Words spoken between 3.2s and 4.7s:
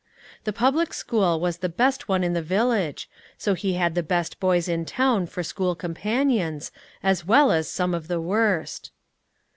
so he had the best boys